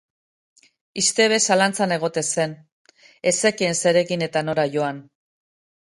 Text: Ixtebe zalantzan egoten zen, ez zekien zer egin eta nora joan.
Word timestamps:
Ixtebe 1.01 1.37
zalantzan 1.41 1.93
egoten 1.99 2.27
zen, 2.31 2.57
ez 3.33 3.37
zekien 3.45 3.81
zer 3.85 4.05
egin 4.05 4.29
eta 4.31 4.47
nora 4.51 4.71
joan. 4.79 5.09